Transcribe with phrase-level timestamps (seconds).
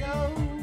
[0.00, 0.59] go.